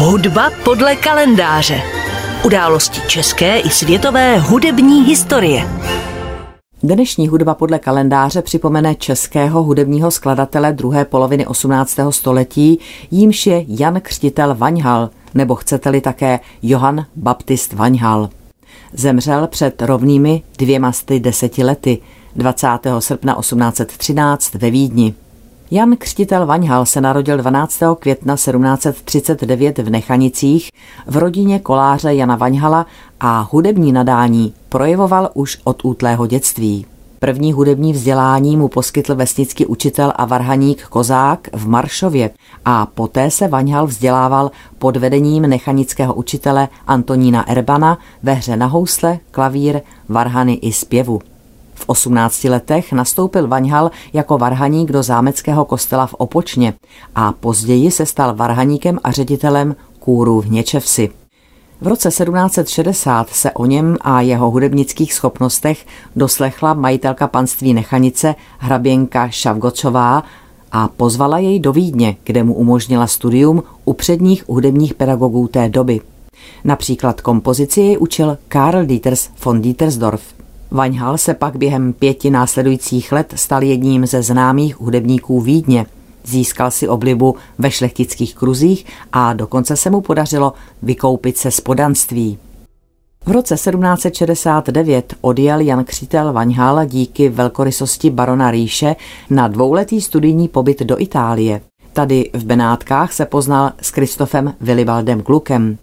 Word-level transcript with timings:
Hudba 0.00 0.50
podle 0.64 0.96
kalendáře. 0.96 1.82
Události 2.44 3.00
české 3.08 3.58
i 3.58 3.70
světové 3.70 4.38
hudební 4.38 5.04
historie. 5.04 5.68
Dnešní 6.82 7.28
hudba 7.28 7.54
podle 7.54 7.78
kalendáře 7.78 8.42
připomene 8.42 8.94
českého 8.94 9.62
hudebního 9.62 10.10
skladatele 10.10 10.72
druhé 10.72 11.04
poloviny 11.04 11.46
18. 11.46 11.98
století, 12.10 12.78
jímž 13.10 13.46
je 13.46 13.64
Jan 13.68 14.00
Křtitel 14.00 14.54
Vaňhal, 14.54 15.10
nebo 15.34 15.54
chcete-li 15.54 16.00
také 16.00 16.40
Johann 16.62 17.06
Baptist 17.16 17.72
Vaňhal. 17.72 18.28
Zemřel 18.92 19.46
před 19.46 19.82
rovnými 19.82 20.42
dvěma 20.58 20.92
deseti 21.18 21.64
lety 21.64 21.98
20. 22.36 22.68
srpna 22.98 23.34
1813 23.34 24.54
ve 24.54 24.70
Vídni. 24.70 25.14
Jan 25.70 25.96
Křtitel 25.96 26.46
Vaňhal 26.46 26.86
se 26.86 27.00
narodil 27.00 27.36
12. 27.36 27.80
května 27.98 28.34
1739 28.34 29.78
v 29.78 29.90
Nechanicích 29.90 30.70
v 31.06 31.16
rodině 31.16 31.58
koláře 31.58 32.14
Jana 32.14 32.36
Vaňhala 32.36 32.86
a 33.20 33.48
hudební 33.50 33.92
nadání 33.92 34.54
projevoval 34.68 35.30
už 35.34 35.58
od 35.64 35.84
útlého 35.84 36.26
dětství. 36.26 36.86
První 37.18 37.52
hudební 37.52 37.92
vzdělání 37.92 38.56
mu 38.56 38.68
poskytl 38.68 39.14
vesnický 39.14 39.66
učitel 39.66 40.12
a 40.16 40.24
varhaník 40.24 40.82
Kozák 40.86 41.48
v 41.52 41.68
Maršově 41.68 42.30
a 42.64 42.86
poté 42.86 43.30
se 43.30 43.48
Vaňhal 43.48 43.86
vzdělával 43.86 44.50
pod 44.78 44.96
vedením 44.96 45.42
nechanického 45.42 46.14
učitele 46.14 46.68
Antonína 46.86 47.48
Erbana 47.48 47.98
ve 48.22 48.32
hře 48.32 48.56
na 48.56 48.66
housle, 48.66 49.18
klavír, 49.30 49.80
varhany 50.08 50.54
i 50.54 50.72
zpěvu. 50.72 51.20
V 51.78 51.84
18 51.86 52.44
letech 52.44 52.92
nastoupil 52.92 53.48
Vaňhal 53.48 53.90
jako 54.12 54.38
varhaník 54.38 54.92
do 54.92 55.02
zámeckého 55.02 55.64
kostela 55.64 56.06
v 56.06 56.14
Opočně 56.14 56.74
a 57.14 57.32
později 57.32 57.90
se 57.90 58.06
stal 58.06 58.34
varhaníkem 58.34 58.98
a 59.04 59.10
ředitelem 59.12 59.76
kůru 59.98 60.40
v 60.40 60.50
Něčevsi. 60.50 61.10
V 61.80 61.86
roce 61.86 62.08
1760 62.08 63.30
se 63.30 63.52
o 63.52 63.66
něm 63.66 63.96
a 64.00 64.20
jeho 64.20 64.50
hudebnických 64.50 65.14
schopnostech 65.14 65.86
doslechla 66.16 66.74
majitelka 66.74 67.28
panství 67.28 67.74
Nechanice 67.74 68.34
hraběnka 68.58 69.28
Šavgočová 69.28 70.22
a 70.72 70.88
pozvala 70.88 71.38
jej 71.38 71.60
do 71.60 71.72
Vídně, 71.72 72.16
kde 72.24 72.44
mu 72.44 72.54
umožnila 72.54 73.06
studium 73.06 73.62
u 73.84 73.92
předních 73.92 74.48
hudebních 74.48 74.94
pedagogů 74.94 75.48
té 75.48 75.68
doby. 75.68 76.00
Například 76.64 77.20
kompozici 77.20 77.80
jej 77.80 77.98
učil 78.00 78.38
Karl 78.48 78.86
Dieters 78.86 79.28
von 79.44 79.60
Dietersdorf. 79.62 80.22
Vaňhal 80.70 81.18
se 81.18 81.34
pak 81.34 81.56
během 81.56 81.92
pěti 81.92 82.30
následujících 82.30 83.12
let 83.12 83.32
stal 83.36 83.62
jedním 83.62 84.06
ze 84.06 84.22
známých 84.22 84.80
hudebníků 84.80 85.40
Vídně. 85.40 85.86
Získal 86.24 86.70
si 86.70 86.88
oblibu 86.88 87.36
ve 87.58 87.70
šlechtických 87.70 88.34
kruzích 88.34 88.86
a 89.12 89.32
dokonce 89.32 89.76
se 89.76 89.90
mu 89.90 90.00
podařilo 90.00 90.52
vykoupit 90.82 91.36
se 91.36 91.50
z 91.50 91.60
podanství. 91.60 92.38
V 93.26 93.30
roce 93.30 93.54
1769 93.54 95.14
odjel 95.20 95.60
Jan 95.60 95.84
Křítel 95.84 96.32
Vaňhal 96.32 96.86
díky 96.86 97.28
velkorysosti 97.28 98.10
barona 98.10 98.50
Rýše 98.50 98.96
na 99.30 99.48
dvouletý 99.48 100.00
studijní 100.00 100.48
pobyt 100.48 100.82
do 100.82 101.00
Itálie. 101.00 101.60
Tady 101.92 102.30
v 102.32 102.44
Benátkách 102.44 103.12
se 103.12 103.26
poznal 103.26 103.72
s 103.82 103.90
Kristofem 103.90 104.54
Willibaldem 104.60 105.20
Glukem. 105.20 105.78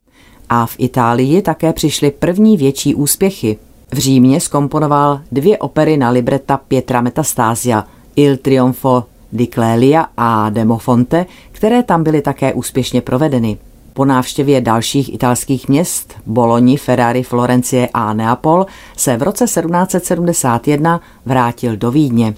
A 0.49 0.66
v 0.66 0.75
Itálii 0.77 1.42
také 1.42 1.73
přišly 1.73 2.11
první 2.11 2.58
větší 2.58 2.95
úspěchy. 2.95 3.58
V 3.94 3.97
Římě 3.97 4.39
skomponoval 4.39 5.22
dvě 5.31 5.58
opery 5.58 5.97
na 5.97 6.09
libreta 6.09 6.58
Pietra 6.58 7.02
Metastasia, 7.02 7.83
Il 8.16 8.38
Trionfo 8.38 9.03
di 9.31 9.47
Clelia 9.47 10.05
a 10.17 10.50
Demofonte, 10.50 11.25
které 11.52 11.83
tam 11.83 12.03
byly 12.03 12.22
také 12.22 12.53
úspěšně 12.53 13.02
provedeny. 13.02 13.58
Po 13.94 14.05
návštěvě 14.05 14.61
dalších 14.61 15.14
italských 15.14 15.69
měst, 15.69 16.14
Boloni, 16.25 16.77
Ferrari, 16.77 17.23
Florencie 17.23 17.89
a 17.94 18.14
Neapol, 18.14 18.65
se 18.98 19.17
v 19.17 19.23
roce 19.23 19.45
1771 19.45 21.02
vrátil 21.26 21.77
do 21.77 21.92
Vídně. 21.92 22.36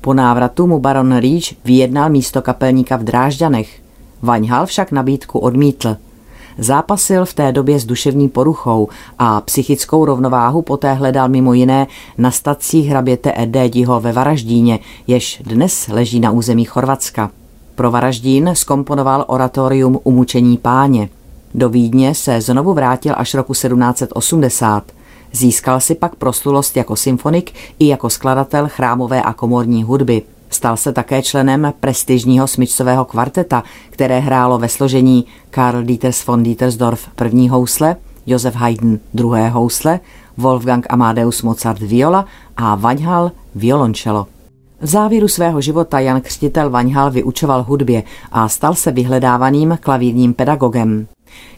Po 0.00 0.14
návratu 0.14 0.66
mu 0.66 0.78
baron 0.78 1.18
Ríč 1.18 1.56
vyjednal 1.64 2.10
místo 2.10 2.42
kapelníka 2.42 2.96
v 2.96 3.04
Drážďanech. 3.04 3.80
Vaňhal 4.22 4.66
však 4.66 4.92
nabídku 4.92 5.38
odmítl– 5.38 5.96
Zápasil 6.58 7.24
v 7.24 7.34
té 7.34 7.52
době 7.52 7.80
s 7.80 7.84
duševní 7.84 8.28
poruchou 8.28 8.88
a 9.18 9.40
psychickou 9.40 10.04
rovnováhu 10.04 10.62
poté 10.62 10.92
hledal 10.92 11.28
mimo 11.28 11.54
jiné 11.54 11.86
na 12.18 12.30
stacích 12.30 12.88
hraběte 12.88 13.32
Edédiho 13.36 14.00
ve 14.00 14.12
Varaždíně, 14.12 14.78
jež 15.06 15.42
dnes 15.44 15.88
leží 15.88 16.20
na 16.20 16.30
území 16.30 16.64
Chorvatska. 16.64 17.30
Pro 17.74 17.90
Varaždín 17.90 18.50
skomponoval 18.52 19.24
oratorium 19.28 20.00
Umučení 20.04 20.58
páně. 20.58 21.08
Do 21.54 21.68
Vídně 21.68 22.14
se 22.14 22.40
znovu 22.40 22.74
vrátil 22.74 23.14
až 23.16 23.34
roku 23.34 23.52
1780. 23.52 24.84
Získal 25.32 25.80
si 25.80 25.94
pak 25.94 26.14
proslulost 26.14 26.76
jako 26.76 26.96
symfonik 26.96 27.52
i 27.78 27.86
jako 27.86 28.10
skladatel 28.10 28.68
chrámové 28.68 29.22
a 29.22 29.32
komorní 29.32 29.82
hudby– 29.82 30.22
Stal 30.54 30.76
se 30.76 30.92
také 30.92 31.22
členem 31.22 31.72
prestižního 31.80 32.46
smyčcového 32.46 33.04
kvarteta, 33.04 33.62
které 33.90 34.18
hrálo 34.18 34.58
ve 34.58 34.68
složení 34.68 35.24
Karl 35.50 35.82
Dieters 35.82 36.26
von 36.26 36.42
Dietersdorf 36.42 37.08
první 37.16 37.48
housle, 37.48 37.96
Josef 38.26 38.54
Haydn 38.54 38.94
druhé 39.14 39.48
housle, 39.48 40.00
Wolfgang 40.36 40.86
Amadeus 40.90 41.42
Mozart 41.42 41.80
viola 41.80 42.26
a 42.56 42.74
Vaňhal 42.74 43.32
violončelo. 43.54 44.26
V 44.80 44.86
závěru 44.86 45.28
svého 45.28 45.60
života 45.60 46.00
Jan 46.00 46.20
Křtitel 46.20 46.70
Vaňhal 46.70 47.10
vyučoval 47.10 47.62
hudbě 47.62 48.02
a 48.32 48.48
stal 48.48 48.74
se 48.74 48.92
vyhledávaným 48.92 49.78
klavírním 49.80 50.34
pedagogem. 50.34 51.06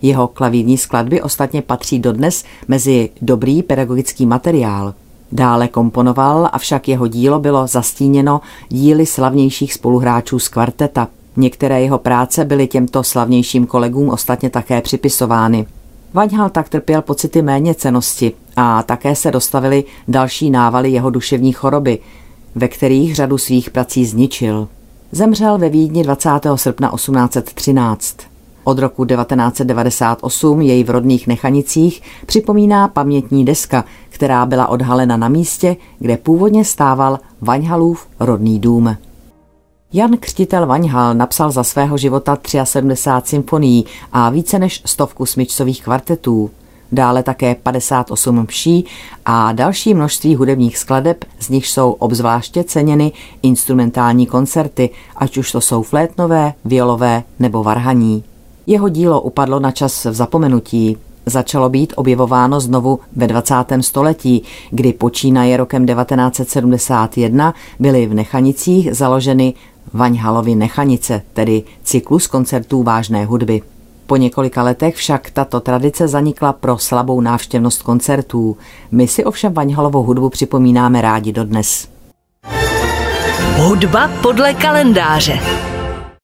Jeho 0.03 0.28
klavírní 0.28 0.78
skladby 0.78 1.23
ostatně 1.23 1.63
patří 1.63 1.99
dodnes 1.99 2.45
mezi 2.69 3.11
dobrý 3.23 3.63
pedagogický 3.63 4.27
materiál– 4.27 4.95
Dále 5.32 5.69
komponoval, 5.69 6.48
avšak 6.53 6.88
jeho 6.88 7.06
dílo 7.06 7.38
bylo 7.38 7.66
zastíněno 7.66 8.41
díly 8.69 9.06
slavnějších 9.06 9.75
spoluhráčů 9.75 10.38
z 10.38 10.48
kvarteta. 10.48 11.09
Některé 11.37 11.82
jeho 11.82 11.98
práce 11.98 12.44
byly 12.44 12.66
těmto 12.66 13.03
slavnějším 13.03 13.66
kolegům 13.66 14.09
ostatně 14.09 14.50
také 14.50 14.81
připisovány. 14.81 15.66
Vaňhal 16.12 16.50
tak 16.50 16.69
trpěl 16.69 17.03
pocity 17.03 17.42
méněcenosti 17.42 18.32
a 18.56 18.82
také 18.82 19.15
se 19.15 19.31
dostavily 19.31 19.84
další 20.09 20.50
návaly 20.50 20.91
jeho 20.91 21.10
duševní 21.10 21.53
choroby, 21.53 21.98
ve 22.54 22.69
kterých 22.69 23.15
řadu 23.15 23.38
svých 23.38 23.70
prací 23.70 24.06
zničil. 24.06 24.69
Zemřel 25.12 25.59
ve 25.59 25.69
Vídni 25.69 26.03
20. 26.03 26.31
srpna 26.54 26.91
1813. 26.94 28.16
Od 28.69 28.78
roku 28.78 29.04
1998 29.04 30.62
jej 30.62 30.84
v 30.84 30.91
rodných 30.91 31.27
Nechanicích 31.27 32.03
připomíná 32.27 32.88
pamětní 32.88 33.44
deska, 33.44 33.84
která 34.09 34.47
byla 34.47 34.66
odhalena 34.66 35.16
na 35.16 35.28
místě, 35.28 35.77
kde 35.99 36.16
původně 36.16 36.65
stával 36.65 37.19
Vaňhalův 37.41 38.06
rodný 38.21 38.59
dům. 38.59 38.97
Jan 39.93 40.16
Křtitel 40.21 40.66
Vaňhal 40.66 41.15
napsal 41.15 41.50
za 41.50 41.65
svého 41.65 41.99
života 41.99 42.38
73 42.65 43.31
symfonií 43.31 43.84
a 44.12 44.31
více 44.31 44.59
než 44.59 44.83
stovku 44.84 45.27
smyčcových 45.27 45.84
kvartetů, 45.84 46.50
dále 46.93 47.22
také 47.22 47.54
58 47.54 48.47
mší 48.48 48.84
a 49.25 49.53
další 49.53 49.94
množství 49.94 50.34
hudebních 50.34 50.78
skladeb, 50.78 51.25
z 51.41 51.48
nich 51.48 51.69
jsou 51.69 51.91
obzvláště 51.91 52.65
ceněny 52.65 53.12
instrumentální 53.43 54.27
koncerty, 54.27 54.91
ať 55.16 55.37
už 55.37 55.53
to 55.53 55.60
jsou 55.60 55.83
flétnové, 55.83 56.54
violové 56.65 57.22
nebo 57.38 57.62
varhaní. 57.62 58.25
Jeho 58.66 58.88
dílo 58.88 59.21
upadlo 59.21 59.60
na 59.60 59.71
čas 59.71 60.04
v 60.04 60.15
zapomenutí. 60.15 60.97
Začalo 61.27 61.69
být 61.69 61.93
objevováno 61.97 62.60
znovu 62.60 63.00
ve 63.16 63.27
20. 63.27 63.54
století, 63.81 64.43
kdy 64.71 64.93
počínaje 64.93 65.56
rokem 65.56 65.87
1971 65.87 67.54
byly 67.78 68.06
v 68.06 68.15
Nechanicích 68.15 68.94
založeny 68.94 69.54
Vaňhalovy 69.93 70.54
Nechanice, 70.54 71.22
tedy 71.32 71.62
cyklus 71.84 72.27
koncertů 72.27 72.83
vážné 72.83 73.24
hudby. 73.24 73.63
Po 74.07 74.16
několika 74.16 74.63
letech 74.63 74.97
však 74.97 75.30
tato 75.30 75.60
tradice 75.60 76.09
zanikla 76.09 76.53
pro 76.53 76.78
slabou 76.78 77.21
návštěvnost 77.21 77.83
koncertů. 77.83 78.57
My 78.91 79.09
si 79.09 79.24
ovšem 79.24 79.54
Vaňhalovou 79.54 80.03
hudbu 80.03 80.28
připomínáme 80.28 81.01
rádi 81.01 81.33
dodnes. 81.33 81.89
Hudba 83.57 84.10
podle 84.22 84.54
kalendáře. 84.54 85.41